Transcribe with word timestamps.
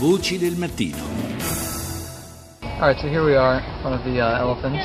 Voci 0.00 0.38
del 0.38 0.56
mattino. 0.56 0.96
All 2.62 2.88
right, 2.88 2.98
so 2.98 3.06
here 3.06 3.22
we 3.22 3.36
are 3.36 3.58
in 3.58 3.80
front 3.82 3.96
of 3.96 4.02
the 4.10 4.18
uh, 4.18 4.38
elephants. 4.38 4.82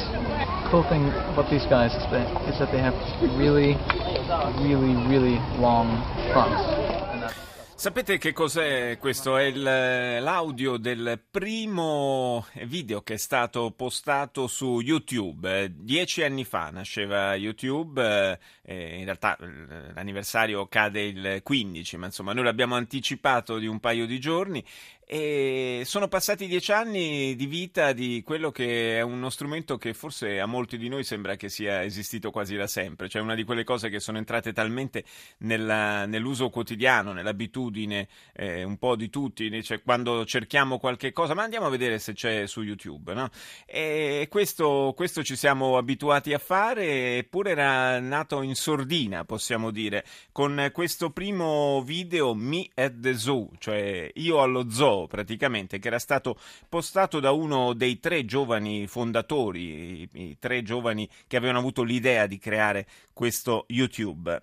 Cool 0.70 0.84
thing 0.90 1.08
about 1.32 1.50
these 1.50 1.66
guys 1.70 1.94
is 1.94 2.04
that, 2.12 2.28
is 2.50 2.60
that 2.60 2.70
they 2.70 2.82
have 2.82 2.94
really, 3.38 3.78
really, 4.60 4.94
really 5.08 5.40
long 5.58 6.04
trunks. 6.34 6.86
Sapete 7.78 8.18
che 8.18 8.34
cos'è 8.34 8.98
questo? 8.98 9.38
È 9.38 9.44
il, 9.44 9.62
l'audio 9.62 10.78
del 10.78 11.22
primo 11.30 12.46
video 12.64 13.02
che 13.02 13.14
è 13.14 13.18
stato 13.18 13.72
postato 13.72 14.48
su 14.48 14.80
YouTube. 14.80 15.72
Dieci 15.76 16.24
anni 16.24 16.46
fa 16.46 16.70
nasceva 16.72 17.36
YouTube, 17.36 18.40
eh, 18.66 18.98
in 18.98 19.06
realtà 19.06 19.38
l'anniversario 19.40 20.66
cade 20.68 21.02
il 21.02 21.40
15, 21.44 21.98
ma 21.98 22.08
insomma 22.08 22.34
noi 22.34 22.44
l'abbiamo 22.44 22.76
anticipato 22.76 23.58
di 23.58 23.68
un 23.68 23.80
paio 23.80 24.06
di 24.06 24.20
giorni 24.20 24.64
e 25.08 25.84
sono 25.86 26.08
passati 26.08 26.48
dieci 26.48 26.72
anni 26.72 27.36
di 27.36 27.46
vita 27.46 27.94
di 27.94 28.24
quello 28.26 28.50
che 28.50 28.98
è 28.98 29.02
uno 29.02 29.30
strumento 29.30 29.78
che 29.78 29.94
forse 29.94 30.40
a 30.40 30.48
molti 30.48 30.80
di 30.80 30.90
noi 30.90 31.04
sembra 31.04 31.36
che 31.36 31.48
sia 31.48 31.84
esistito 31.84 32.32
quasi 32.32 32.56
da 32.56 32.66
sempre, 32.66 33.08
cioè 33.08 33.22
una 33.22 33.36
di 33.36 33.44
quelle 33.44 33.64
cose 33.64 33.90
che 33.90 34.00
sono 34.00 34.18
entrate 34.18 34.52
talmente 34.52 35.04
nella, 35.40 36.08
nell'uso 36.08 36.50
quotidiano, 36.50 37.14
nell'abitudine 37.14 38.08
eh, 38.34 38.64
un 38.64 38.78
po' 38.78 38.96
di 38.96 39.12
tutti, 39.12 39.64
cioè 39.64 39.84
quando 39.84 40.26
cerchiamo 40.26 40.80
qualche 40.80 41.12
cosa, 41.12 41.36
ma 41.36 41.44
andiamo 41.44 41.68
a 41.68 41.70
vedere 41.70 42.00
se 42.00 42.14
c'è 42.14 42.48
su 42.48 42.64
YouTube, 42.64 43.14
no? 43.14 43.30
E 43.68 44.26
questo, 44.28 44.94
questo 44.96 45.24
ci 45.24 45.36
siamo 45.36 45.78
abituati 45.78 46.34
a 46.34 46.40
fare, 46.40 47.18
eppure 47.18 47.52
era 47.52 48.00
nato 48.00 48.42
in 48.42 48.55
sordina, 48.56 49.26
possiamo 49.26 49.70
dire, 49.72 50.04
con 50.32 50.70
questo 50.74 51.12
primo 51.12 51.84
video 51.84 52.34
Me 52.34 52.68
at 52.74 53.00
the 53.00 53.14
Zoo, 53.16 53.52
cioè 53.60 54.10
io 54.16 54.42
allo 54.42 54.70
zoo 54.70 55.08
praticamente, 55.08 55.80
che 55.80 55.88
era 55.88 56.00
stato 56.00 56.40
postato 56.68 57.20
da 57.20 57.32
uno 57.32 57.74
dei 57.74 58.00
tre 58.00 58.26
giovani 58.26 58.88
fondatori, 58.88 60.02
i, 60.02 60.10
i 60.14 60.38
tre 60.40 60.64
giovani 60.64 61.08
che 61.28 61.38
avevano 61.38 61.60
avuto 61.60 61.84
l'idea 61.84 62.26
di 62.26 62.38
creare 62.38 62.88
questo 63.14 63.66
YouTube. 63.68 64.42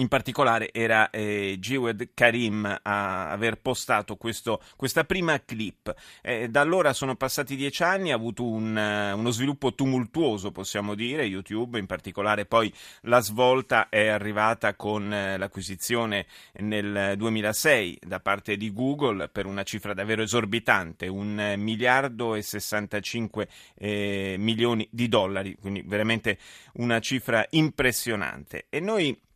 In 0.00 0.08
particolare 0.08 0.72
era 0.72 1.10
eh, 1.10 1.58
Jewed 1.60 2.12
Karim 2.14 2.64
a 2.64 3.28
aver 3.28 3.60
postato 3.60 4.16
questo, 4.16 4.62
questa 4.74 5.04
prima 5.04 5.38
clip. 5.44 5.94
Eh, 6.22 6.48
da 6.48 6.62
allora 6.62 6.94
sono 6.94 7.16
passati 7.16 7.54
dieci 7.54 7.82
anni, 7.82 8.10
ha 8.10 8.14
avuto 8.14 8.42
un, 8.42 8.74
uh, 8.74 9.18
uno 9.18 9.30
sviluppo 9.30 9.74
tumultuoso, 9.74 10.52
possiamo 10.52 10.94
dire, 10.94 11.24
YouTube, 11.24 11.78
in 11.78 11.84
particolare 11.84 12.46
poi 12.46 12.72
la 13.02 13.20
svolta 13.20 13.90
è 13.90 14.06
arrivata 14.06 14.74
con 14.74 15.04
uh, 15.04 15.36
l'acquisizione 15.36 16.24
nel 16.60 17.12
2006 17.18 17.98
da 18.00 18.20
parte 18.20 18.56
di 18.56 18.72
Google 18.72 19.28
per 19.28 19.44
una 19.44 19.64
cifra 19.64 19.92
davvero 19.92 20.22
esorbitante, 20.22 21.08
un 21.08 21.56
miliardo 21.58 22.34
e 22.36 22.40
65 22.40 23.48
eh, 23.74 24.36
milioni 24.38 24.88
di 24.90 25.08
dollari, 25.08 25.56
quindi 25.60 25.82
veramente 25.84 26.38
una 26.74 27.00
cifra 27.00 27.44
impressionante. 27.50 28.64
E 28.70 28.80
noi 28.80 29.28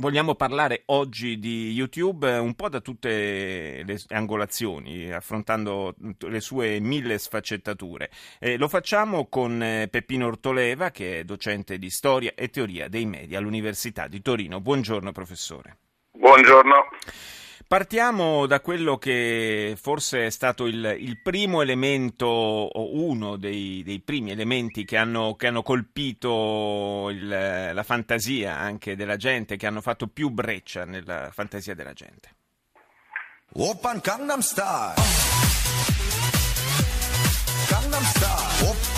Vogliamo 0.00 0.36
parlare 0.36 0.82
oggi 0.86 1.40
di 1.40 1.72
YouTube 1.72 2.30
un 2.38 2.54
po' 2.54 2.68
da 2.68 2.78
tutte 2.78 3.82
le 3.84 4.00
angolazioni, 4.10 5.12
affrontando 5.12 5.96
le 6.20 6.38
sue 6.38 6.78
mille 6.78 7.18
sfaccettature. 7.18 8.08
Eh, 8.38 8.56
lo 8.58 8.68
facciamo 8.68 9.26
con 9.26 9.60
eh, 9.60 9.88
Peppino 9.90 10.26
Ortoleva, 10.28 10.92
che 10.92 11.18
è 11.18 11.24
docente 11.24 11.78
di 11.78 11.90
storia 11.90 12.32
e 12.36 12.48
teoria 12.48 12.86
dei 12.86 13.06
media 13.06 13.38
all'Università 13.38 14.06
di 14.06 14.22
Torino. 14.22 14.60
Buongiorno 14.60 15.10
professore. 15.10 15.78
Buongiorno. 16.12 16.76
Partiamo 17.68 18.46
da 18.46 18.62
quello 18.62 18.96
che 18.96 19.76
forse 19.78 20.24
è 20.24 20.30
stato 20.30 20.64
il, 20.64 20.96
il 20.98 21.20
primo 21.20 21.60
elemento 21.60 22.24
o 22.24 22.98
uno 23.04 23.36
dei, 23.36 23.82
dei 23.84 24.00
primi 24.00 24.30
elementi 24.30 24.86
che 24.86 24.96
hanno, 24.96 25.34
che 25.34 25.48
hanno 25.48 25.62
colpito 25.62 27.10
il, 27.10 27.28
la 27.28 27.82
fantasia 27.82 28.56
anche 28.56 28.96
della 28.96 29.16
gente, 29.16 29.58
che 29.58 29.66
hanno 29.66 29.82
fatto 29.82 30.06
più 30.06 30.30
breccia 30.30 30.86
nella 30.86 31.28
fantasia 31.30 31.74
della 31.74 31.92
gente. 31.92 32.30
Open 33.52 34.00
Gangnam 34.02 34.40
Style. 34.40 34.94
Gangnam 37.68 38.02
Style. 38.02 38.97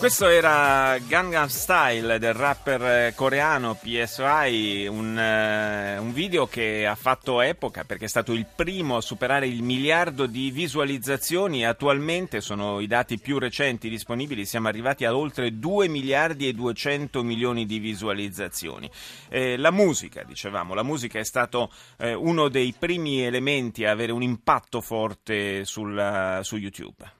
Questo 0.00 0.28
era 0.28 0.96
Gangnam 0.96 1.48
Style 1.48 2.18
del 2.18 2.32
rapper 2.32 2.82
eh, 2.82 3.12
coreano 3.14 3.74
PSY, 3.74 4.86
un, 4.86 5.14
uh, 5.14 6.02
un, 6.02 6.12
video 6.14 6.46
che 6.46 6.86
ha 6.86 6.94
fatto 6.94 7.42
epoca 7.42 7.84
perché 7.84 8.06
è 8.06 8.08
stato 8.08 8.32
il 8.32 8.46
primo 8.46 8.96
a 8.96 9.02
superare 9.02 9.46
il 9.46 9.62
miliardo 9.62 10.24
di 10.24 10.50
visualizzazioni. 10.52 11.66
Attualmente 11.66 12.40
sono 12.40 12.80
i 12.80 12.86
dati 12.86 13.18
più 13.18 13.38
recenti 13.38 13.90
disponibili, 13.90 14.46
siamo 14.46 14.68
arrivati 14.68 15.04
a 15.04 15.14
oltre 15.14 15.58
2 15.58 15.86
miliardi 15.88 16.48
e 16.48 16.54
200 16.54 17.22
milioni 17.22 17.66
di 17.66 17.78
visualizzazioni. 17.78 18.90
Eh, 19.28 19.58
la 19.58 19.70
musica, 19.70 20.22
dicevamo, 20.22 20.72
la 20.72 20.82
musica 20.82 21.18
è 21.18 21.24
stato 21.24 21.70
eh, 21.98 22.14
uno 22.14 22.48
dei 22.48 22.74
primi 22.76 23.20
elementi 23.20 23.84
a 23.84 23.90
avere 23.90 24.12
un 24.12 24.22
impatto 24.22 24.80
forte 24.80 25.66
sul, 25.66 26.40
su 26.40 26.56
YouTube 26.56 27.18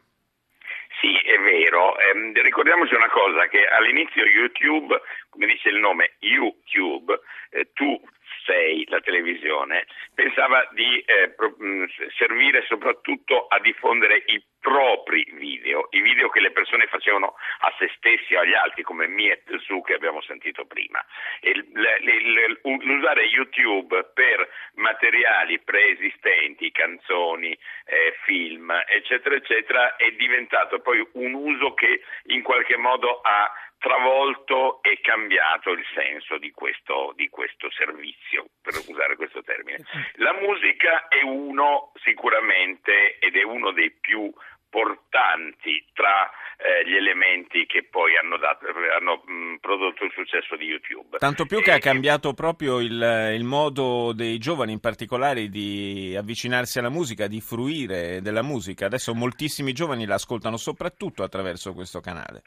ricordiamoci 2.43 2.95
una 2.95 3.09
cosa, 3.09 3.49
che 3.49 3.67
all'inizio 3.67 4.25
YouTube, 4.25 5.01
come 5.31 5.47
dice 5.47 5.69
il 5.69 5.77
nome 5.77 6.17
YouTube, 6.21 7.19
eh, 7.51 7.71
tu 7.73 8.01
sei 8.45 8.85
la 8.89 9.01
televisione, 9.01 9.87
pensava 10.15 10.69
di 10.73 11.01
eh, 11.01 11.31
pro- 11.31 11.55
mh, 11.57 11.87
servire 12.17 12.65
soprattutto 12.67 13.47
a 13.47 13.59
diffondere 13.61 14.23
i 14.27 14.43
propri 14.61 15.27
video, 15.33 15.89
i 15.91 16.01
video 16.01 16.29
che 16.29 16.41
le 16.41 16.51
persone 16.51 16.87
facevano 16.87 17.35
a 17.61 17.75
se 17.79 17.91
stessi 17.97 18.35
o 18.35 18.41
agli 18.41 18.53
altri, 18.55 18.83
come 18.83 19.07
Miet 19.07 19.57
Su 19.61 19.81
che 19.81 19.95
abbiamo 19.95 20.21
sentito 20.23 20.67
prima. 20.67 21.03
Il, 21.41 21.67
l- 21.73 22.61
l- 22.63 22.85
l'usare 22.85 23.25
YouTube 23.25 24.11
per 24.13 24.49
materiali 24.75 25.59
preesistenti, 25.61 26.71
canzoni, 26.71 27.57
eh, 27.87 28.15
film, 28.25 28.71
eccetera, 28.87 29.35
eccetera, 29.35 29.97
è 29.97 30.11
diventato 30.13 30.81
poi 30.81 31.07
un 31.13 31.33
uso 31.35 31.73
che 31.75 32.03
in 32.25 32.43
qualche 32.43 32.77
modo 32.77 33.21
ha 33.23 33.51
travolto 33.81 34.83
e 34.83 35.01
cambiato 35.01 35.71
il 35.71 35.85
senso 35.95 36.37
di 36.37 36.51
questo, 36.53 37.13
di 37.17 37.29
questo, 37.29 37.71
servizio, 37.73 38.47
per 38.61 38.75
usare 38.87 39.17
questo 39.17 39.43
termine. 39.43 39.79
La 40.17 40.35
musica 40.35 41.09
è 41.09 41.23
uno 41.23 41.93
sicuramente 42.05 43.19
ed 43.19 43.37
è 43.37 43.43
uno 43.43 43.73
dei 43.73 43.91
più 43.91 44.31
portanti 44.69 45.85
tra 45.93 46.31
eh, 46.57 46.89
gli 46.89 46.95
elementi 46.95 47.67
che 47.67 47.89
poi 47.91 48.17
hanno, 48.17 48.37
dato, 48.37 48.67
hanno 48.69 49.23
mh, 49.25 49.57
prodotto 49.61 50.05
il 50.05 50.13
successo 50.15 50.57
di 50.57 50.67
YouTube. 50.67 51.19
Tanto 51.19 51.47
più 51.47 51.61
che 51.61 51.71
e, 51.71 51.75
ha 51.75 51.79
cambiato 51.79 52.35
proprio 52.35 52.81
il, 52.81 53.33
il, 53.35 53.45
modo 53.45 54.13
dei 54.13 54.39
giovani 54.39 54.73
in 54.73 54.81
particolare 54.81 55.49
di 55.49 56.15
avvicinarsi 56.17 56.79
alla 56.79 56.91
musica, 56.91 57.27
di 57.27 57.41
fruire 57.41 58.21
della 58.21 58.43
musica. 58.43 58.87
Adesso 58.87 59.15
moltissimi 59.15 59.73
giovani 59.73 60.05
l'ascoltano 60.05 60.57
soprattutto 60.57 61.23
attraverso 61.23 61.73
questo 61.73 62.01
canale. 62.01 62.43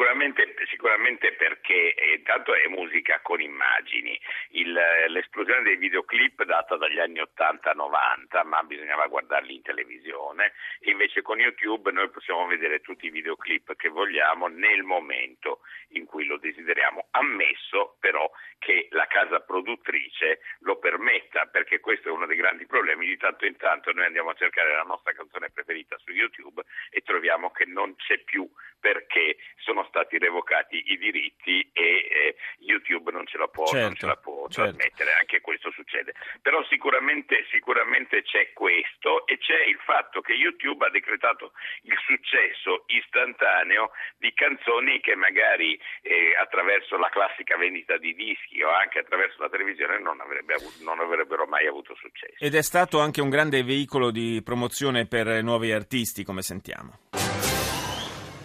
Sicuramente, 0.00 0.54
sicuramente, 0.70 1.32
perché 1.34 1.92
eh, 1.92 2.14
intanto 2.14 2.54
è 2.54 2.66
musica 2.68 3.20
con 3.20 3.38
immagini, 3.38 4.18
Il, 4.52 4.72
l'esplosione 5.08 5.60
dei 5.60 5.76
videoclip 5.76 6.42
data 6.44 6.78
dagli 6.78 6.98
anni 6.98 7.20
80-90, 7.20 8.46
ma 8.46 8.62
bisognava 8.62 9.08
guardarli 9.08 9.56
in 9.56 9.60
televisione, 9.60 10.54
invece 10.84 11.20
con 11.20 11.38
YouTube 11.38 11.92
noi 11.92 12.08
possiamo 12.08 12.46
vedere 12.46 12.80
tutti 12.80 13.04
i 13.04 13.10
videoclip 13.10 13.76
che 13.76 13.90
vogliamo 13.90 14.46
nel 14.46 14.84
momento 14.84 15.60
in 15.88 16.06
cui 16.06 16.24
lo 16.24 16.38
desideriamo, 16.38 17.08
ammesso 17.10 17.98
però 18.00 18.30
che 18.58 18.88
la 18.92 19.06
casa 19.06 19.40
produttrice 19.40 20.40
lo 20.60 20.78
permetta, 20.78 21.44
perché 21.44 21.78
questo 21.80 22.08
è 22.08 22.10
uno 22.12 22.24
dei 22.24 22.38
grandi 22.38 22.64
problemi, 22.64 23.04
di 23.04 23.18
tanto 23.18 23.44
in 23.44 23.56
tanto 23.58 23.92
noi 23.92 24.06
andiamo 24.06 24.30
a 24.30 24.34
cercare 24.34 24.74
la 24.74 24.82
nostra 24.82 25.12
canzone 25.12 25.50
preferita 25.50 25.98
su 25.98 26.10
YouTube 26.10 26.62
e 26.88 27.02
troviamo 27.02 27.50
che 27.50 27.66
non 27.66 27.94
c'è 27.96 28.18
più 28.20 28.48
perché 28.80 29.36
sono 29.56 29.84
stati 29.90 30.18
revocati 30.18 30.82
i 30.86 30.96
diritti 30.96 31.68
e 31.72 31.82
eh, 31.82 32.36
YouTube 32.60 33.10
non 33.10 33.26
ce 33.26 33.36
la 33.36 33.48
può, 33.48 33.66
certo, 33.66 33.96
ce 33.96 34.06
la 34.06 34.16
può 34.16 34.48
certo. 34.48 34.76
trasmettere, 34.76 35.12
anche 35.18 35.40
questo 35.40 35.70
succede. 35.72 36.14
Però 36.40 36.64
sicuramente, 36.70 37.44
sicuramente 37.50 38.22
c'è 38.22 38.52
questo 38.54 39.26
e 39.26 39.36
c'è 39.38 39.66
il 39.66 39.78
fatto 39.84 40.20
che 40.20 40.32
YouTube 40.32 40.86
ha 40.86 40.90
decretato 40.90 41.52
il 41.82 41.98
successo 42.06 42.84
istantaneo 42.86 43.90
di 44.16 44.32
canzoni 44.32 45.00
che 45.00 45.14
magari 45.14 45.78
eh, 46.02 46.34
attraverso 46.40 46.96
la 46.96 47.08
classica 47.10 47.56
vendita 47.56 47.98
di 47.98 48.14
dischi 48.14 48.62
o 48.62 48.70
anche 48.70 49.00
attraverso 49.00 49.42
la 49.42 49.50
televisione 49.50 49.98
non, 49.98 50.20
avrebbe 50.20 50.54
avuto, 50.54 50.82
non 50.82 51.00
avrebbero 51.00 51.46
mai 51.46 51.66
avuto 51.66 51.94
successo. 51.96 52.38
Ed 52.38 52.54
è 52.54 52.62
stato 52.62 53.00
anche 53.00 53.20
un 53.20 53.28
grande 53.28 53.62
veicolo 53.62 54.10
di 54.10 54.40
promozione 54.44 55.06
per 55.06 55.42
nuovi 55.42 55.72
artisti, 55.72 56.22
come 56.24 56.42
sentiamo. 56.42 56.98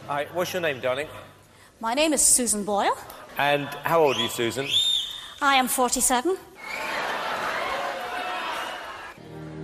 Hi, 0.08 0.28
what's 0.34 0.54
your 0.54 0.62
name, 0.62 0.80
darling? 0.80 1.10
My 1.86 1.94
name 1.94 2.14
is 2.14 2.22
Susan 2.24 2.64
Boyle. 2.64 2.98
And 3.38 3.68
how 3.84 4.02
old 4.02 4.16
are 4.18 4.20
you, 4.20 4.28
Susan? 4.28 4.68
I 5.40 5.54
am 5.58 5.68
47. 5.68 6.36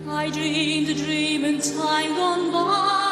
I 0.07 0.29
dreamed 0.29 0.89
a 0.89 0.93
dream 0.93 1.43
in 1.43 1.59
time 1.59 2.15
gone 2.15 2.51
by. 2.51 3.10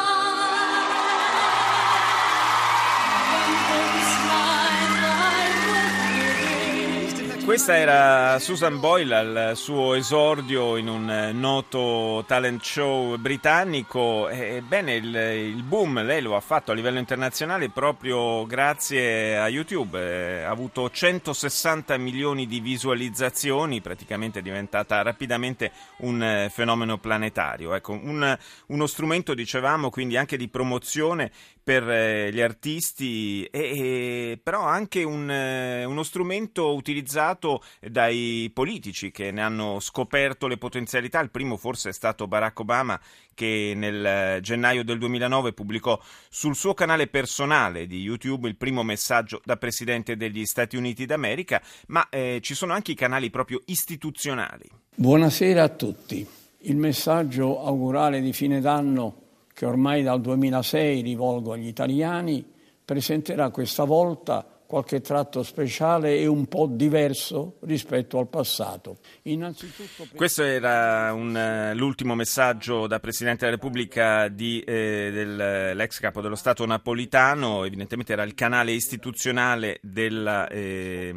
Questa 7.50 7.76
era 7.76 8.38
Susan 8.38 8.78
Boyle 8.78 9.16
al 9.16 9.56
suo 9.56 9.94
esordio 9.94 10.76
in 10.76 10.86
un 10.86 11.10
eh, 11.10 11.32
noto 11.32 12.22
talent 12.24 12.62
show 12.62 13.16
britannico. 13.16 14.28
Ebbene, 14.28 14.94
il, 14.94 15.16
il, 15.56 15.62
boom 15.64 16.00
lei 16.04 16.22
lo 16.22 16.36
ha 16.36 16.40
fatto 16.40 16.70
a 16.70 16.74
livello 16.76 17.00
internazionale 17.00 17.68
proprio 17.68 18.46
grazie 18.46 19.36
a 19.36 19.48
YouTube. 19.48 19.98
Eh, 19.98 20.42
ha 20.44 20.50
avuto 20.50 20.88
160 20.88 21.96
milioni 21.96 22.46
di 22.46 22.60
visualizzazioni, 22.60 23.80
praticamente 23.80 24.38
è 24.38 24.42
diventata 24.42 25.02
rapidamente 25.02 25.72
un 26.02 26.22
eh, 26.22 26.50
fenomeno 26.54 26.98
planetario. 26.98 27.74
Ecco, 27.74 27.94
un, 27.94 28.38
uno 28.66 28.86
strumento, 28.86 29.34
dicevamo, 29.34 29.90
quindi 29.90 30.16
anche 30.16 30.36
di 30.36 30.46
promozione 30.46 31.32
per 31.62 32.32
gli 32.32 32.40
artisti, 32.40 33.44
e, 33.44 33.60
e, 33.60 34.40
però 34.42 34.62
anche 34.62 35.04
un, 35.04 35.28
uno 35.28 36.02
strumento 36.02 36.74
utilizzato 36.74 37.39
dai 37.80 38.50
politici 38.52 39.10
che 39.10 39.30
ne 39.30 39.42
hanno 39.42 39.80
scoperto 39.80 40.46
le 40.46 40.58
potenzialità. 40.58 41.20
Il 41.20 41.30
primo 41.30 41.56
forse 41.56 41.88
è 41.88 41.92
stato 41.92 42.26
Barack 42.26 42.60
Obama 42.60 43.00
che 43.34 43.72
nel 43.74 44.04
eh, 44.04 44.38
gennaio 44.42 44.84
del 44.84 44.98
2009 44.98 45.52
pubblicò 45.52 45.98
sul 46.28 46.54
suo 46.54 46.74
canale 46.74 47.06
personale 47.06 47.86
di 47.86 48.00
YouTube 48.00 48.48
il 48.48 48.56
primo 48.56 48.82
messaggio 48.82 49.40
da 49.44 49.56
Presidente 49.56 50.16
degli 50.16 50.44
Stati 50.44 50.76
Uniti 50.76 51.06
d'America, 51.06 51.62
ma 51.88 52.08
eh, 52.10 52.40
ci 52.42 52.54
sono 52.54 52.72
anche 52.72 52.92
i 52.92 52.96
canali 52.96 53.30
proprio 53.30 53.62
istituzionali. 53.66 54.68
Buonasera 54.94 55.62
a 55.62 55.68
tutti. 55.68 56.26
Il 56.64 56.76
messaggio 56.76 57.64
augurale 57.64 58.20
di 58.20 58.34
fine 58.34 58.60
d'anno 58.60 59.28
che 59.60 59.66
ormai 59.66 60.02
dal 60.02 60.22
2006 60.22 61.02
rivolgo 61.02 61.52
agli 61.52 61.66
italiani, 61.66 62.42
presenterà 62.82 63.50
questa 63.50 63.84
volta 63.84 64.59
qualche 64.70 65.00
tratto 65.00 65.42
speciale 65.42 66.16
e 66.16 66.28
un 66.28 66.46
po' 66.46 66.68
diverso 66.70 67.56
rispetto 67.62 68.20
al 68.20 68.28
passato. 68.28 68.98
Innanzitutto... 69.22 70.06
Questo 70.14 70.44
era 70.44 71.12
un, 71.12 71.34
uh, 71.34 71.76
l'ultimo 71.76 72.14
messaggio 72.14 72.86
da 72.86 73.00
Presidente 73.00 73.46
della 73.46 73.56
Repubblica 73.56 74.28
di, 74.28 74.60
eh, 74.60 75.10
dell'ex 75.12 75.98
capo 75.98 76.20
dello 76.20 76.36
Stato 76.36 76.64
napolitano, 76.66 77.64
evidentemente 77.64 78.12
era 78.12 78.22
il 78.22 78.34
canale 78.34 78.70
istituzionale 78.70 79.80
della, 79.82 80.46
eh, 80.46 81.12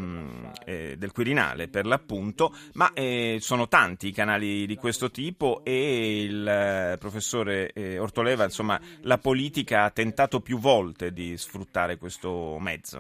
eh, 0.66 0.96
del 0.98 1.12
Quirinale 1.12 1.68
per 1.68 1.86
l'appunto, 1.86 2.56
ma 2.74 2.92
eh, 2.94 3.38
sono 3.40 3.68
tanti 3.68 4.08
i 4.08 4.12
canali 4.12 4.66
di 4.66 4.76
questo 4.78 5.12
tipo 5.12 5.62
e 5.64 6.24
il 6.24 6.48
eh, 6.48 6.98
professore 6.98 7.72
eh, 7.72 8.00
Ortoleva, 8.00 8.46
insomma, 8.46 8.82
la 9.02 9.20
politica 9.20 9.84
ha 9.84 9.92
tentato 9.92 10.40
più 10.42 10.58
volte 10.58 11.14
di 11.14 11.38
sfruttare 11.38 11.98
questo 11.98 12.58
mezzo. 12.60 13.00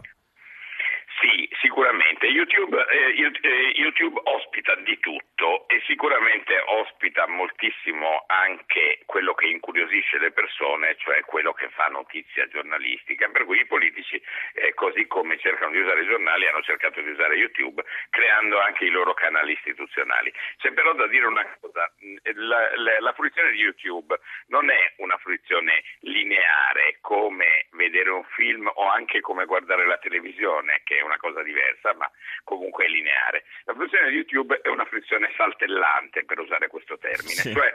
Sicuramente, 2.43 2.51
YouTube, 2.51 2.75
eh, 2.93 3.31
eh, 3.41 3.73
YouTube, 3.75 4.21
ospita 4.23 4.75
di 4.75 4.99
tutto 4.99 5.67
e 5.67 5.81
sicuramente 5.87 6.59
ospita 6.59 7.27
moltissimo 7.27 8.23
anche 8.27 8.99
quello 9.07 9.33
che 9.33 9.47
incuriosisce 9.47 10.19
le 10.19 10.31
persone, 10.31 10.95
cioè 10.97 11.21
quello 11.21 11.53
che 11.53 11.69
fa 11.69 11.87
notizia 11.87 12.47
giornalistica, 12.49 13.27
per 13.29 13.45
cui 13.45 13.59
i 13.59 13.65
politici, 13.65 14.21
eh, 14.53 14.75
così 14.75 15.07
come 15.07 15.39
cercano 15.39 15.71
di 15.71 15.79
usare 15.79 16.01
i 16.01 16.07
giornali, 16.07 16.47
hanno 16.47 16.61
cercato 16.61 17.01
di 17.01 17.09
usare 17.09 17.35
YouTube, 17.35 17.83
creando 18.11 18.59
anche 18.59 18.85
i 18.85 18.89
loro 18.89 19.15
canali 19.15 19.53
istituzionali. 19.53 20.31
C'è 20.57 20.71
però 20.71 20.93
da 20.93 21.07
dire 21.07 21.25
una 21.25 21.47
cosa, 21.59 21.91
la, 22.35 22.75
la, 22.75 22.99
la 22.99 23.13
fruizione 23.13 23.51
di 23.51 23.57
YouTube 23.57 24.19
non 24.47 24.69
è 24.69 24.93
una 24.97 25.17
fruizione 25.17 25.83
lineare 26.01 26.97
come 27.01 27.65
vedere 27.71 28.11
un 28.11 28.23
film 28.35 28.69
o 28.71 28.87
anche 28.87 29.19
come 29.21 29.45
guardare 29.45 29.87
la 29.87 29.97
televisione, 29.97 30.81
che 30.83 30.99
è 30.99 31.01
una 31.01 31.17
cosa 31.17 31.41
diversa, 31.41 31.93
ma 31.95 32.09
comunque 32.43 32.82
è 32.85 32.88
lineare. 32.88 33.45
La 33.65 33.74
fruizione 33.74 34.09
di 34.09 34.15
YouTube 34.15 34.59
è 34.62 34.68
una 34.69 34.85
fruizione 34.85 35.31
saltellante, 35.35 36.25
per 36.25 36.39
usare 36.39 36.68
questo 36.68 36.97
termine, 36.97 37.41
sì. 37.41 37.53
cioè 37.53 37.74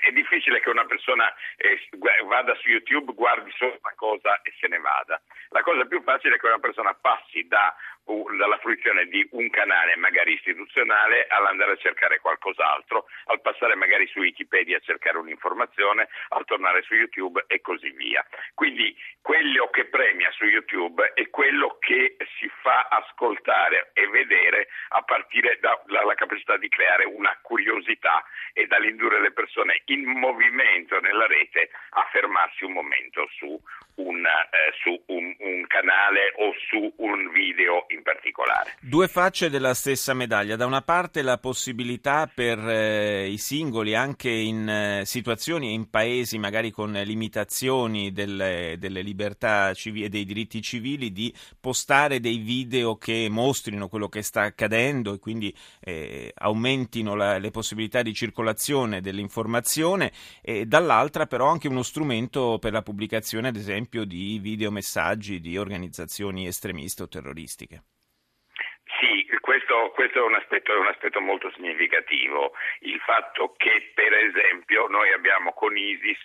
è 0.00 0.10
difficile 0.12 0.60
che 0.60 0.70
una 0.70 0.84
persona 0.84 1.32
eh, 1.56 1.78
vada 2.26 2.54
su 2.56 2.68
YouTube, 2.68 3.12
guardi 3.12 3.50
solo 3.56 3.78
una 3.82 3.94
cosa 3.96 4.40
e 4.42 4.52
se 4.58 4.68
ne 4.68 4.78
vada. 4.78 5.20
La 5.50 5.62
cosa 5.62 5.84
più 5.84 6.02
facile 6.02 6.36
è 6.36 6.38
che 6.38 6.46
una 6.46 6.58
persona 6.58 6.94
passi 6.94 7.46
da 7.46 7.74
dalla 8.36 8.58
fruizione 8.58 9.06
di 9.06 9.26
un 9.32 9.48
canale 9.48 9.96
magari 9.96 10.34
istituzionale 10.34 11.26
all'andare 11.28 11.72
a 11.72 11.76
cercare 11.76 12.20
qualcos'altro, 12.20 13.06
al 13.26 13.40
passare 13.40 13.74
magari 13.74 14.06
su 14.08 14.18
Wikipedia 14.18 14.76
a 14.76 14.80
cercare 14.80 15.18
un'informazione, 15.18 16.08
al 16.28 16.44
tornare 16.44 16.82
su 16.82 16.94
YouTube 16.94 17.44
e 17.46 17.60
così 17.60 17.90
via. 17.90 18.24
Quindi 18.54 18.94
quello 19.22 19.68
che 19.70 19.86
premia 19.86 20.30
su 20.32 20.44
YouTube 20.44 21.12
è 21.14 21.30
quello 21.30 21.78
che 21.80 22.16
si 22.38 22.50
fa 22.60 22.88
ascoltare 22.90 23.90
e 23.94 24.06
vedere 24.08 24.68
a 24.88 25.02
partire 25.02 25.58
dalla 25.60 26.14
capacità 26.14 26.56
di 26.56 26.68
creare 26.68 27.04
una 27.04 27.36
curiosità 27.40 28.22
e 28.52 28.66
dall'indurre 28.66 29.20
le 29.20 29.32
persone 29.32 29.82
in 29.86 30.04
movimento 30.04 31.00
nella 31.00 31.26
rete 31.26 31.70
a 31.90 32.06
fermarsi 32.10 32.64
un 32.64 32.72
momento 32.72 33.26
su 33.36 33.58
un, 33.96 34.26
eh, 34.26 34.72
su 34.80 35.02
un, 35.06 35.34
un 35.38 35.66
canale 35.66 36.32
o 36.36 36.52
su 36.68 36.92
un 36.96 37.30
video 37.30 37.86
in 37.94 38.02
particolare. 38.02 38.76
Due 38.80 39.08
facce 39.08 39.48
della 39.48 39.74
stessa 39.74 40.12
medaglia. 40.14 40.56
Da 40.56 40.66
una 40.66 40.82
parte 40.82 41.22
la 41.22 41.38
possibilità 41.38 42.30
per 42.32 42.58
eh, 42.58 43.28
i 43.28 43.38
singoli, 43.38 43.94
anche 43.94 44.30
in 44.30 44.68
eh, 44.68 45.02
situazioni 45.04 45.68
e 45.68 45.72
in 45.72 45.88
paesi 45.88 46.38
magari 46.38 46.70
con 46.70 46.92
limitazioni 46.92 48.12
delle, 48.12 48.76
delle 48.78 49.02
libertà 49.02 49.70
e 49.70 50.08
dei 50.08 50.24
diritti 50.24 50.60
civili, 50.60 51.12
di 51.12 51.32
postare 51.58 52.20
dei 52.20 52.38
video 52.38 52.96
che 52.96 53.28
mostrino 53.30 53.88
quello 53.88 54.08
che 54.08 54.22
sta 54.22 54.42
accadendo 54.42 55.14
e 55.14 55.18
quindi 55.18 55.54
eh, 55.80 56.32
aumentino 56.34 57.14
la, 57.14 57.38
le 57.38 57.50
possibilità 57.50 58.02
di 58.02 58.12
circolazione 58.12 59.00
dell'informazione. 59.00 60.12
E 60.42 60.66
dall'altra 60.66 61.26
però 61.26 61.48
anche 61.48 61.68
uno 61.68 61.82
strumento 61.82 62.58
per 62.58 62.72
la 62.72 62.82
pubblicazione, 62.82 63.48
ad 63.48 63.56
esempio, 63.56 64.04
di 64.04 64.38
videomessaggi 64.38 65.40
di 65.40 65.56
organizzazioni 65.56 66.46
estremiste 66.46 67.04
o 67.04 67.08
terroristiche 67.08 67.83
questo, 70.14 70.20
è, 70.20 70.22
un 70.22 70.34
aspetto, 70.34 70.72
è, 70.72 70.76
un 70.76 70.86
aspetto, 70.86 71.20
molto 71.20 71.50
significativo, 71.54 72.52
il 72.80 73.00
fatto 73.00 73.54
che 73.56 73.90
per 73.94 74.12
esempio 74.12 74.86
noi 74.86 75.12
abbiamo 75.12 75.52
con 75.52 75.76
ISIS 75.76 76.18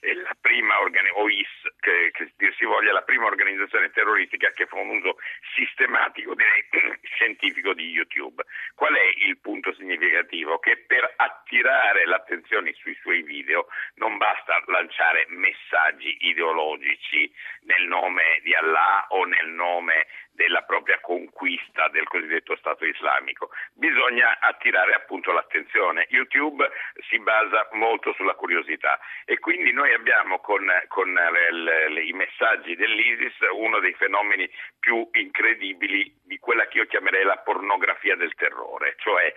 eh, 0.00 0.14
la 0.14 0.34
prima 0.40 0.80
organi- 0.80 1.10
o 1.12 1.28
IS, 1.28 1.48
che, 1.80 2.10
che 2.12 2.32
dir 2.36 2.54
si 2.56 2.64
voglia, 2.64 2.92
la 2.92 3.02
prima 3.02 3.26
organizzazione 3.26 3.90
terroristica 3.90 4.50
che 4.52 4.66
fa 4.66 4.76
un 4.76 4.96
uso 4.96 5.18
sistematico, 5.54 6.34
direi 6.34 6.64
scientifico 7.04 7.74
di 7.74 7.90
YouTube. 7.90 8.42
Qual 8.74 8.94
è 8.94 9.26
il 9.26 9.38
punto 9.38 9.74
significativo? 9.74 10.58
Che 10.58 10.78
per 10.86 11.12
attirare 11.16 12.06
l'attenzione 12.06 12.72
sui 12.74 12.96
suoi 13.02 13.22
video 13.22 13.66
non 13.96 14.16
basta 14.16 14.62
lanciare 14.66 15.26
messaggi 15.28 16.16
ideologici 16.20 17.30
nel 17.64 17.86
nome 17.86 18.40
di 18.42 18.54
Allah 18.54 19.06
o 19.10 19.24
nel 19.24 19.48
nome 19.48 20.06
della 20.34 20.62
propria 20.62 21.00
conquista 21.00 21.88
del 21.88 22.06
cosiddetto 22.08 22.56
Stato 22.56 22.84
islamico. 22.84 23.50
Bisogna 23.72 24.38
attirare 24.40 24.92
appunto 24.92 25.32
l'attenzione. 25.32 26.06
YouTube 26.10 26.68
si 27.08 27.18
basa 27.20 27.68
molto 27.72 28.12
sulla 28.14 28.34
curiosità 28.34 28.98
e 29.24 29.38
quindi 29.38 29.72
noi 29.72 29.92
abbiamo 29.94 30.40
con, 30.40 30.66
con 30.88 31.12
le, 31.12 31.88
le, 31.88 32.02
i 32.02 32.12
messaggi 32.12 32.74
dell'ISIS 32.76 33.34
uno 33.52 33.78
dei 33.78 33.94
fenomeni 33.94 34.48
più 34.78 35.08
incredibili 35.12 36.12
di 36.24 36.38
quella 36.38 36.66
che 36.66 36.78
io 36.78 36.86
chiamerei 36.86 37.24
la 37.24 37.38
pornografia 37.38 38.16
del 38.16 38.34
terrore, 38.34 38.94
cioè 38.98 39.24
eh, 39.24 39.34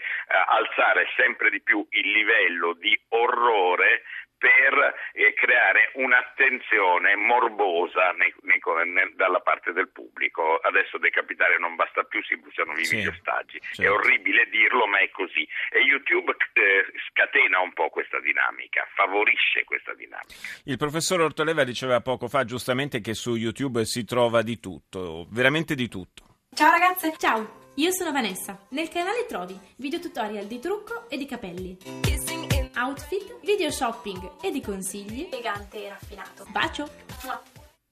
alzare 0.47 1.07
sempre 1.15 1.49
di 1.49 1.61
più 1.61 1.85
il 1.89 2.11
livello 2.11 2.73
di 2.73 2.99
orrore 3.09 4.03
per 4.37 4.93
eh, 5.13 5.33
creare 5.33 5.91
un'attenzione 5.95 7.15
morbosa 7.15 8.11
nei, 8.11 8.33
nei, 8.41 8.61
nei, 8.93 9.13
dalla 9.15 9.39
parte 9.39 9.73
del 9.73 9.89
pubblico. 9.89 10.57
Adesso 10.61 10.97
decapitare 10.97 11.57
non 11.57 11.75
basta 11.75 12.03
più, 12.03 12.23
si 12.23 12.39
usano 12.41 12.77
i 12.77 12.85
sì, 12.85 12.97
videostaggi. 12.97 13.59
Certo. 13.59 13.81
È 13.81 13.89
orribile 13.89 14.47
dirlo, 14.49 14.85
ma 14.87 14.99
è 14.99 15.09
così. 15.09 15.47
E 15.71 15.79
YouTube 15.81 16.35
eh, 16.53 16.85
scatena 17.09 17.59
un 17.59 17.73
po' 17.73 17.89
questa 17.89 18.19
dinamica, 18.19 18.87
favorisce 18.93 19.63
questa 19.65 19.93
dinamica. 19.93 20.33
Il 20.65 20.77
professor 20.77 21.21
Ortoleva 21.21 21.63
diceva 21.63 22.01
poco 22.01 22.27
fa 22.27 22.45
giustamente 22.45 23.01
che 23.01 23.13
su 23.13 23.35
YouTube 23.35 23.85
si 23.85 24.05
trova 24.05 24.41
di 24.41 24.59
tutto, 24.59 25.27
veramente 25.31 25.75
di 25.75 25.87
tutto. 25.87 26.23
Ciao 26.53 26.71
ragazze, 26.71 27.13
ciao! 27.17 27.65
Io 27.75 27.91
sono 27.91 28.11
Vanessa. 28.11 28.59
Nel 28.69 28.89
canale 28.89 29.25
trovi 29.27 29.55
video 29.77 29.99
tutorial 29.99 30.45
di 30.45 30.59
trucco 30.59 31.07
e 31.09 31.17
di 31.17 31.27
capelli 31.27 32.46
outfit, 32.77 33.39
video 33.43 33.71
shopping 33.71 34.31
e 34.41 34.51
di 34.51 34.61
consigli. 34.61 35.27
Elegante 35.31 35.83
e 35.83 35.89
raffinato. 35.89 36.45
Bacio! 36.51 36.87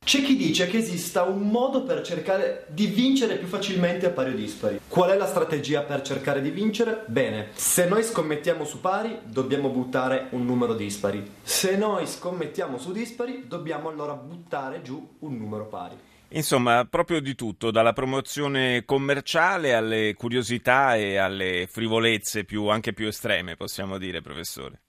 C'è 0.05 0.21
chi 0.21 0.35
dice 0.35 0.67
che 0.67 0.77
esista 0.77 1.23
un 1.23 1.49
modo 1.49 1.83
per 1.83 2.03
cercare 2.03 2.67
di 2.69 2.85
vincere 2.85 3.37
più 3.37 3.47
facilmente 3.47 4.05
a 4.05 4.11
pari 4.11 4.33
o 4.33 4.35
dispari. 4.35 4.79
Qual 4.87 5.09
è 5.09 5.17
la 5.17 5.25
strategia 5.25 5.81
per 5.81 6.03
cercare 6.03 6.41
di 6.41 6.51
vincere? 6.51 7.03
Bene, 7.07 7.49
se 7.55 7.87
noi 7.87 8.03
scommettiamo 8.03 8.65
su 8.65 8.79
pari, 8.79 9.21
dobbiamo 9.23 9.69
buttare 9.69 10.27
un 10.31 10.45
numero 10.45 10.75
dispari. 10.75 11.27
Se 11.41 11.75
noi 11.75 12.05
scommettiamo 12.05 12.77
su 12.77 12.91
dispari, 12.91 13.45
dobbiamo 13.47 13.89
allora 13.89 14.13
buttare 14.13 14.83
giù 14.83 15.15
un 15.19 15.35
numero 15.35 15.65
pari. 15.65 15.97
Insomma, 16.35 16.85
proprio 16.85 17.21
di 17.21 17.33
tutto, 17.33 17.71
dalla 17.71 17.93
promozione 17.93 18.83
commerciale 18.83 19.73
alle 19.73 20.13
curiosità 20.15 20.95
e 20.95 21.15
alle 21.15 21.65
frivolezze 21.65 22.43
più, 22.43 22.67
anche 22.67 22.91
più 22.91 23.07
estreme, 23.07 23.55
possiamo 23.55 23.97
dire, 23.97 24.19
professore 24.19 24.81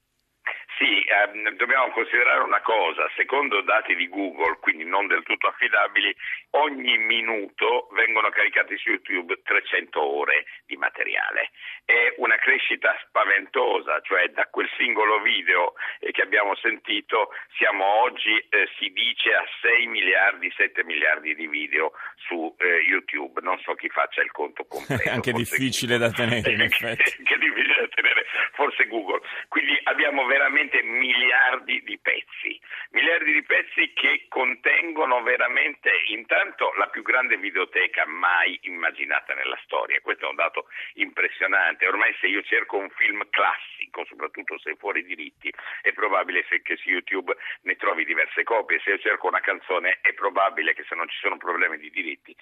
ehm, 1.07 1.51
dobbiamo 1.57 1.91
considerare 1.91 2.43
una 2.43 2.61
cosa, 2.61 3.09
secondo 3.17 3.61
dati 3.63 3.95
di 3.95 4.09
Google, 4.09 4.59
quindi 4.61 4.85
non 4.85 5.07
del 5.07 5.23
tutto 5.23 5.49
affidabili, 5.49 6.15
ogni 6.51 6.99
minuto 6.99 7.89
vengono 7.93 8.29
caricati 8.31 8.77
su 8.77 8.91
YouTube 8.91 9.41
300 9.43 10.01
ore 10.03 10.45
di 10.67 10.77
materiale. 10.77 11.51
È 11.85 12.15
una 12.19 12.37
crescita 12.37 12.97
spaventosa, 13.07 14.01
cioè 14.01 14.29
da 14.31 14.47
quel 14.47 14.69
singolo 14.77 15.21
video 15.21 15.75
eh, 16.01 16.11
che 16.11 16.23
abbiamo 16.23 16.55
sentito 16.57 17.31
siamo 17.57 17.85
oggi, 18.03 18.37
eh, 18.51 18.69
si 18.79 18.91
dice, 18.93 19.35
a 19.35 19.45
6 19.63 19.87
miliardi, 19.87 20.53
7 20.57 20.85
miliardi 20.85 21.35
di 21.35 21.47
video 21.47 21.93
su 22.27 22.55
eh, 22.59 22.85
YouTube. 22.89 23.41
Non 23.43 23.59
so 23.61 23.75
chi 23.75 23.89
faccia 23.89 24.23
il 24.23 24.31
conto 24.31 24.65
completo. 24.67 25.09
Anche 25.11 25.33
difficile 25.33 25.99
da 25.99 26.11
tenere, 26.11 26.53
in 26.53 26.61
effetti. 26.67 27.23
che 27.23 27.39
difficile 27.39 27.87
da 27.87 27.89
tenere, 27.95 28.27
forse 28.53 28.87
Google. 28.87 29.21
Quindi 29.49 29.79
abbiamo 29.85 30.27
veramente 30.27 30.83
miliardi 31.07 31.83
di 31.83 31.99
pezzi, 31.99 32.61
miliardi 32.91 33.33
di 33.33 33.43
pezzi 33.43 33.93
che 33.93 34.27
contengono 34.29 35.23
veramente 35.23 35.91
intanto 36.09 36.73
la 36.77 36.89
più 36.89 37.03
grande 37.03 37.37
videoteca 37.37 38.07
mai 38.07 38.59
immaginata 38.63 39.35
nella 39.35 39.59
storia, 39.63 40.01
questo 40.01 40.27
è 40.27 40.29
un 40.29 40.35
dato 40.35 40.67
impressionante, 40.95 41.87
ormai 41.87 42.15
se 42.21 42.27
io 42.27 42.43
cerco 42.43 42.77
un 42.77 42.91
film 42.91 43.23
classico, 43.31 44.05
soprattutto 44.07 44.59
se 44.59 44.75
fuori 44.77 45.05
diritti, 45.05 45.53
è 45.83 45.93
probabile 45.93 46.45
che 46.63 46.77
su 46.77 46.89
YouTube 46.89 47.37
ne 47.63 47.77
trovi 47.77 48.05
diverse 48.05 48.43
copie, 48.43 48.81
se 48.81 48.91
io 48.91 48.99
cerco 48.99 49.29
una 49.29 49.41
canzone 49.41 49.99
è 50.01 50.13
probabile 50.15 50.75
che 50.75 50.85
se 50.89 50.95
non 50.95 51.09
ci 51.09 51.19
sono 51.19 51.37
problemi 51.37 51.79
di 51.79 51.91
diritti 51.91 52.35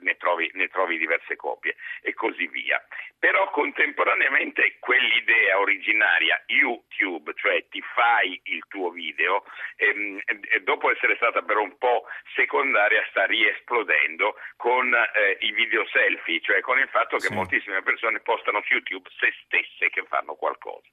ne, 0.00 0.16
trovi, 0.16 0.50
ne 0.54 0.68
trovi 0.68 0.98
diverse 0.98 1.36
copie. 1.36 1.76
E 2.02 2.14
così 2.14 2.46
via. 2.46 2.82
Però 3.18 3.50
contemporaneamente 3.50 4.76
quell'idea 4.78 5.58
originaria 5.58 6.42
YouTube, 6.46 7.32
cioè 7.36 7.66
ti 7.68 7.82
fai 7.98 8.38
il 8.54 8.62
tuo 8.68 8.90
video, 8.90 9.42
ehm, 9.74 10.22
e 10.54 10.62
dopo 10.62 10.88
essere 10.92 11.16
stata 11.16 11.42
per 11.42 11.56
un 11.56 11.74
po' 11.78 12.06
secondaria 12.36 13.02
sta 13.10 13.26
riesplodendo 13.26 14.38
con 14.54 14.94
eh, 14.94 15.34
i 15.42 15.50
video 15.50 15.82
selfie, 15.90 16.38
cioè 16.40 16.60
con 16.60 16.78
il 16.78 16.86
fatto 16.94 17.16
che 17.16 17.26
sì. 17.26 17.34
moltissime 17.34 17.82
persone 17.82 18.20
postano 18.20 18.62
su 18.62 18.74
YouTube 18.74 19.10
se 19.18 19.34
stesse 19.42 19.90
che 19.90 20.06
fanno 20.08 20.34
qualcosa. 20.38 20.86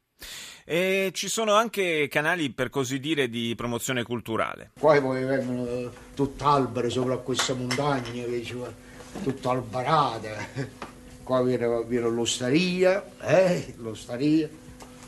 E 0.66 1.12
ci 1.14 1.28
sono 1.28 1.54
anche 1.54 2.08
canali 2.10 2.50
per 2.50 2.70
così 2.70 3.00
dire 3.00 3.30
di 3.30 3.54
promozione 3.56 4.02
culturale. 4.02 4.72
Poi 4.80 5.00
poi 5.00 5.24
vengono 5.24 5.92
tutt'albero 6.16 6.90
sopra 6.90 7.18
queste 7.18 7.54
montagne, 7.54 8.26
tutto 9.22 9.50
albarate. 9.52 10.94
Qua 11.24 11.44
viene, 11.44 11.84
viene 11.86 12.10
l'osteria, 12.10 13.04
eh, 13.22 13.76
l'osteria, 13.78 14.48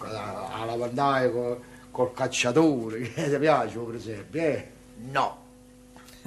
la 0.01 0.63
lavandaia 0.65 1.29
con 1.31 1.75
col 1.97 2.13
cacciatore, 2.13 3.11
che 3.11 3.25
ti 3.27 3.39
piace 3.39 3.79
per 3.79 3.95
esempio? 3.95 4.39
Eh? 4.39 4.67
No. 5.11 5.45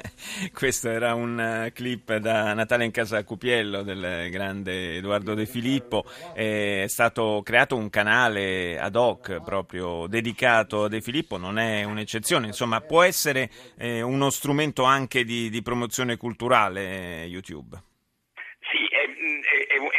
Questo 0.52 0.88
era 0.88 1.14
un 1.14 1.66
uh, 1.68 1.72
clip 1.72 2.16
da 2.16 2.52
Natale 2.54 2.84
in 2.84 2.90
casa 2.90 3.22
Cupiello 3.22 3.82
del 3.82 4.30
grande 4.30 4.96
Edoardo 4.96 5.34
De 5.34 5.46
Filippo. 5.46 6.04
È 6.34 6.86
stato 6.88 7.42
creato 7.44 7.76
un 7.76 7.88
canale 7.88 8.80
ad 8.80 8.96
hoc 8.96 9.40
proprio 9.44 10.08
dedicato 10.08 10.84
a 10.84 10.88
De 10.88 11.00
Filippo, 11.00 11.36
non 11.36 11.56
è 11.56 11.84
un'eccezione, 11.84 12.48
insomma 12.48 12.80
può 12.80 13.02
essere 13.02 13.48
eh, 13.78 14.02
uno 14.02 14.30
strumento 14.30 14.82
anche 14.82 15.22
di, 15.22 15.50
di 15.50 15.62
promozione 15.62 16.16
culturale 16.16 17.22
eh, 17.22 17.26
YouTube 17.26 17.80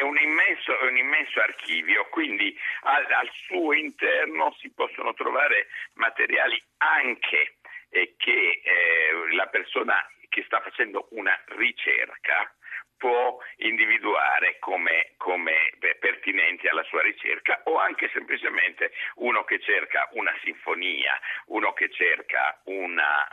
è 0.02 0.04
un 0.04 0.18
immenso, 0.72 0.86
un 0.86 0.98
immenso 0.98 1.40
archivio, 1.42 2.08
quindi 2.10 2.58
al, 2.82 3.06
al, 3.12 3.30
suo 3.46 3.74
interno 3.74 4.56
si 4.60 4.72
possono 4.72 5.14
trovare 5.14 5.68
materiali 5.94 6.62
anche 6.78 7.56
eh, 7.90 8.14
che 8.18 8.62
eh, 8.64 9.36
la 9.36 9.48
persona 9.48 9.96
che 10.30 10.44
sta 10.44 10.62
facendo 10.62 11.08
una 11.12 11.38
ricerca 11.58 12.54
può 13.02 13.40
individuare 13.58 14.60
come, 14.60 15.14
come, 15.18 15.74
pertinenti 16.00 16.68
alla 16.68 16.84
sua 16.84 17.02
ricerca 17.02 17.62
o 17.64 17.80
anche 17.80 18.12
semplicemente 18.14 18.92
uno 19.16 19.44
che 19.44 19.60
cerca 19.60 20.08
una 20.12 20.32
sinfonia, 20.44 21.20
uno 21.48 21.74
che 21.74 21.90
cerca 21.90 22.62
una, 22.66 23.28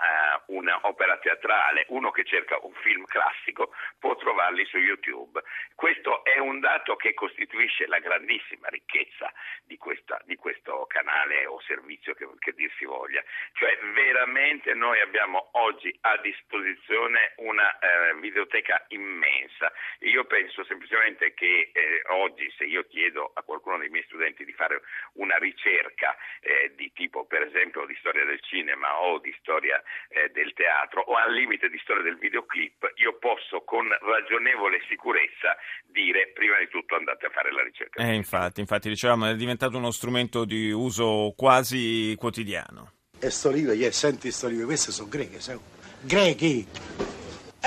uh, 0.47 0.57
un'opera 0.57 1.19
teatrale, 1.19 1.85
uno 1.89 2.11
che 2.11 2.25
cerca 2.25 2.59
un 2.63 2.73
film 2.81 3.05
classico 3.05 3.75
può 3.99 4.17
trovarli 4.17 4.65
su 4.65 4.79
YouTube. 4.79 5.43
Questo 5.75 6.25
è 6.25 6.39
un 6.39 6.61
dato 6.61 6.97
che 6.97 7.13
costituisce 7.13 7.87
la 7.87 7.99
grandissima 7.99 8.69
ricchezza 8.69 9.31
di, 9.65 9.77
questa, 9.77 10.19
di 10.25 10.37
questo 10.37 10.87
canale 10.89 11.45
o 11.45 11.61
servizio 11.61 12.15
che, 12.15 12.27
che 12.39 12.55
dir 12.55 12.73
si 12.79 12.87
voglia. 12.87 13.23
Cioè 13.53 13.79
veramente 13.93 14.73
noi 14.73 14.99
abbiamo 15.01 15.51
oggi 15.53 15.95
a 16.03 16.17
disposizione 16.23 17.35
una 17.37 17.69
uh, 17.69 18.19
videoteca 18.19 18.83
immensa 18.89 19.58
differenza. 19.59 19.73
Io 20.01 20.25
penso 20.25 20.65
semplicemente 20.65 21.35
che 21.35 21.71
eh, 21.73 22.03
oggi 22.15 22.51
se 22.57 22.65
io 22.65 22.87
chiedo 22.87 23.33
a 23.35 23.43
qualcuno 23.43 23.79
dei 23.79 23.89
miei 23.89 24.05
studenti 24.05 24.45
di 24.45 24.53
fare 24.53 24.81
una 25.15 25.37
ricerca 25.37 26.17
eh, 26.41 26.73
di 26.77 26.93
tipo 26.95 27.27
per 27.27 27.43
esempio 27.43 27.85
di 27.87 27.97
storia 27.99 28.25
del 28.25 28.41
cinema 28.43 29.01
o 29.01 29.19
di 29.19 29.35
storia 29.41 29.83
eh, 30.09 30.31
del 30.31 30.53
teatro 30.55 31.03
o 31.03 31.15
al 31.15 31.33
limite 31.33 31.69
di 31.69 31.79
storia 31.83 32.03
del 32.03 32.17
videoclip, 32.17 32.93
io 32.97 33.19
posso 33.19 33.63
con 33.63 33.89
ragionevole 33.89 34.81
sicurezza 34.89 35.57
dire 35.85 36.31
prima 36.33 36.59
di 36.59 36.69
tutto 36.69 36.95
andate 36.95 37.27
a 37.27 37.31
fare 37.31 37.53
la 37.53 37.63
ricerca. 37.63 38.03
Eh, 38.03 38.15
infatti, 38.15 38.61
infatti 38.61 38.89
dicevamo 38.89 39.27
è 39.27 39.35
diventato 39.35 39.77
uno 39.77 39.91
strumento 39.91 40.45
di 40.45 40.71
uso 40.71 41.35
quasi 41.37 42.15
quotidiano. 42.17 42.93
E 43.21 43.31
sto 43.31 43.51
libro, 43.51 43.73
yeah, 43.73 43.91
senti 43.91 44.31
sto 44.31 44.47
libro, 44.47 44.67
queste 44.67 44.93
sono 44.93 45.09
greche, 45.09 45.41
sai? 45.41 45.59
Grechi! 46.03 47.08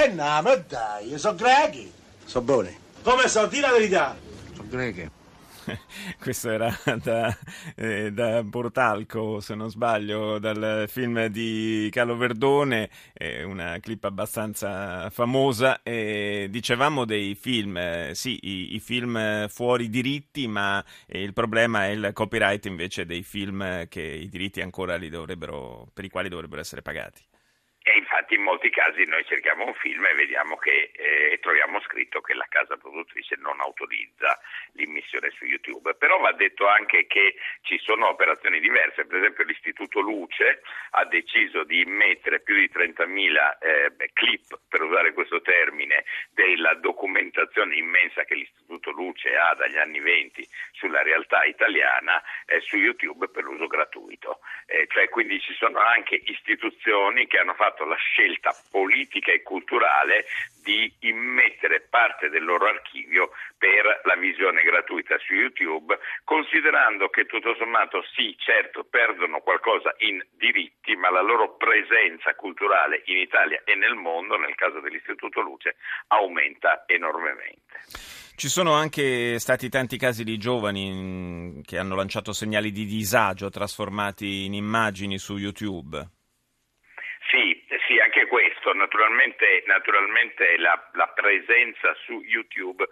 E 0.02 0.06
eh 0.06 0.14
no, 0.14 0.42
ma 0.42 0.56
dai, 0.56 1.16
sono 1.20 1.36
grechi. 1.36 1.92
Sono 2.26 2.44
buoni. 2.44 2.76
Come 3.04 3.28
so? 3.28 3.46
Di 3.46 3.60
la 3.60 3.72
verità. 3.72 4.18
Sono 4.52 4.68
greche. 4.68 5.12
Questo 6.20 6.50
era 6.50 6.76
da, 7.04 7.38
eh, 7.76 8.12
da, 8.12 8.44
Portalco, 8.50 9.40
se 9.42 9.54
non 9.54 9.70
sbaglio, 9.70 10.40
dal 10.40 10.86
film 10.88 11.28
di 11.28 11.88
Carlo 11.92 12.18
Verdone, 12.18 12.90
eh, 13.14 13.44
una 13.44 13.78
clip 13.80 14.04
abbastanza 14.06 15.08
famosa. 15.12 15.84
Eh, 15.84 16.48
dicevamo 16.50 17.06
dei 17.06 17.36
film, 17.36 17.78
eh, 17.78 18.12
sì, 18.16 18.40
i, 18.42 18.74
i, 18.74 18.80
film 18.80 19.48
fuori 19.50 19.88
diritti, 19.88 20.48
ma 20.48 20.84
il 21.10 21.34
problema 21.34 21.86
è 21.86 21.90
il 21.90 22.10
copyright 22.12 22.66
invece 22.66 23.06
dei 23.06 23.22
film 23.22 23.88
che 23.88 24.02
i 24.02 24.30
diritti 24.30 24.62
ancora 24.62 24.96
li 24.96 25.10
dovrebbero, 25.10 25.88
per 25.94 26.06
i 26.06 26.10
quali 26.10 26.28
dovrebbero 26.28 26.60
essere 26.60 26.82
pagati 26.82 27.22
infatti 28.12 28.36
in 28.36 28.42
molti 28.42 28.70
casi 28.70 29.06
noi 29.06 29.24
cerchiamo 29.26 29.66
un 29.66 29.74
film 29.76 30.06
e 30.06 30.14
vediamo 30.14 30.58
che 30.58 30.92
eh, 30.94 31.40
troviamo 31.42 31.80
scritto 31.80 32.20
che 32.20 32.34
la 32.34 32.46
casa 32.50 32.76
produttrice 32.76 33.38
non 33.40 33.62
autorizza 33.62 34.38
l'immissione 34.74 35.32
su 35.32 35.46
YouTube. 35.46 35.94
Però 35.96 36.20
va 36.20 36.34
detto 36.34 36.68
anche 36.68 37.08
che 37.08 37.36
ci 37.62 37.80
sono 37.80 38.10
operazioni 38.10 38.60
diverse, 38.60 39.06
per 39.06 39.20
esempio 39.20 39.46
l'Istituto 39.46 40.02
Luce 40.02 40.62
ha 40.92 41.06
deciso 41.06 41.64
di 41.64 41.80
immettere 41.80 42.42
più 42.42 42.56
di 42.56 42.70
30.000 42.70 43.58
eh, 43.60 44.12
clip, 44.12 44.60
per 44.68 44.82
usare 44.82 45.14
questo 45.14 45.42
termine, 45.42 46.04
della 46.34 46.74
documentazione 46.74 47.76
immensa 47.76 48.26
che 48.26 48.36
l'Istituto 48.36 48.92
Luce 48.92 49.38
ha 49.38 49.56
dagli 49.56 49.78
anni 49.78 50.02
20 50.02 50.46
sulla 50.74 51.02
realtà 51.02 51.44
italiana 51.46 52.22
eh, 52.46 52.60
su 52.60 52.76
YouTube 52.76 53.30
per 53.30 53.44
l'uso 53.44 53.68
gratuito. 53.68 54.40
Cioè, 54.92 55.08
quindi 55.08 55.40
ci 55.40 55.54
sono 55.54 55.80
anche 55.80 56.22
istituzioni 56.26 57.26
che 57.28 57.38
hanno 57.38 57.54
fatto 57.54 57.86
la 57.86 57.96
scelta 57.96 58.54
politica 58.70 59.32
e 59.32 59.42
culturale 59.42 60.26
di 60.62 60.94
immettere 61.00 61.80
parte 61.80 62.30
del 62.30 62.44
loro 62.44 62.68
archivio 62.68 63.32
per 63.58 64.02
la 64.04 64.16
visione 64.16 64.62
gratuita 64.64 65.18
su 65.20 65.34
YouTube, 65.34 65.98
considerando 66.26 67.10
che 67.10 67.26
tutto 67.26 67.56
sommato 67.56 68.04
sì, 68.14 68.36
certo, 68.38 68.84
perdono 68.84 69.40
qualcosa 69.40 69.96
in 70.00 70.22
diritti, 70.32 70.96
ma 70.96 71.10
la 71.10 71.22
loro 71.22 71.56
presenza 71.56 72.36
culturale 72.36 73.02
in 73.06 73.18
Italia 73.18 73.62
e 73.64 73.76
nel 73.76 73.96
mondo, 73.96 74.38
nel 74.38 74.56
caso 74.56 74.82
dell'Istituto 74.82 75.40
Luce, 75.40 75.78
aumenta 76.08 76.84
enormemente. 76.86 78.21
Ci 78.36 78.48
sono 78.48 78.74
anche 78.74 79.38
stati 79.40 79.70
tanti 79.70 79.98
casi 79.98 80.24
di 80.24 80.38
giovani 80.38 80.92
mm, 80.92 81.62
che 81.62 81.78
hanno 81.78 81.96
lanciato 81.96 82.34
segnali 82.34 82.72
di 82.72 82.86
disagio 82.86 83.50
trasformati 83.50 84.46
in 84.46 84.54
immagini 84.54 85.18
su 85.18 85.38
YouTube. 85.38 85.98
Sì, 87.30 87.64
sì, 87.88 88.00
anche 88.00 88.26
questo. 88.28 88.74
Naturalmente, 88.74 89.64
naturalmente 89.68 90.58
la, 90.58 90.90
la, 90.94 91.08
presenza 91.16 91.94
su 92.06 92.22
YouTube 92.22 92.88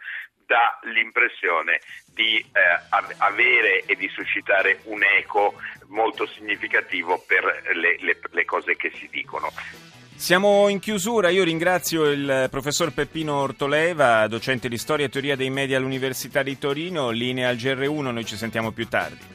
dà 0.46 0.80
l'impressione 0.84 1.80
di 2.14 2.38
eh, 2.38 3.16
avere 3.18 3.84
e 3.86 3.96
di 3.96 4.08
suscitare 4.10 4.80
un 4.86 5.04
eco 5.04 5.56
molto 5.88 6.26
significativo 6.28 7.24
per 7.28 7.44
le, 7.76 7.98
le, 8.00 8.20
le 8.30 8.46
cose 8.46 8.76
che 8.76 8.92
si 8.92 9.08
dicono. 9.10 9.50
Siamo 10.20 10.68
in 10.68 10.80
chiusura, 10.80 11.30
io 11.30 11.46
ringrazio 11.46 12.04
il 12.04 12.48
professor 12.52 12.92
Peppino 12.92 13.36
Ortoleva, 13.36 14.28
docente 14.28 14.68
di 14.68 14.78
storia 14.78 15.06
e 15.06 15.10
teoria 15.10 15.38
dei 15.38 15.50
media 15.50 15.78
all'Università 15.78 16.44
di 16.44 16.58
Torino, 16.58 17.10
linea 17.10 17.48
al 17.48 17.56
GR1, 17.56 18.12
noi 18.12 18.26
ci 18.26 18.36
sentiamo 18.36 18.72
più 18.72 18.86
tardi. 18.90 19.26